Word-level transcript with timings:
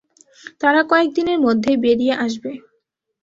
তারা 0.61 0.81
কয়েক 0.83 1.09
দিনের 1.15 1.39
মধ্যেই 1.39 1.77
বেরিয়ে 1.77 2.13
আসবে। 2.17 2.51